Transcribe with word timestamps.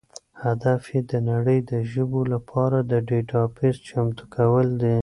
هدف 0.43 0.81
یې 0.93 1.01
د 1.11 1.13
نړۍ 1.29 1.59
د 1.71 1.73
ژبو 1.91 2.21
لپاره 2.33 2.77
د 2.91 2.93
ډیټابیس 3.09 3.75
چمتو 3.87 4.23
کول 4.35 4.67
دي. 4.81 4.97